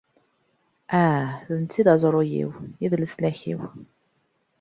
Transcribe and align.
Ah! 1.03 1.27
D 1.47 1.49
netta 1.61 1.77
i 1.81 1.85
d 1.85 1.87
aẓru-iw, 1.93 2.49
i 2.85 2.87
d 2.91 2.93
leslak-iw. 3.01 3.59